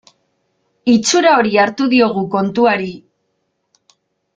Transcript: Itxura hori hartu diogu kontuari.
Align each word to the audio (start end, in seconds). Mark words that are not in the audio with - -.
Itxura 0.93 1.35
hori 1.41 1.53
hartu 1.65 1.89
diogu 1.95 2.27
kontuari. 2.37 2.93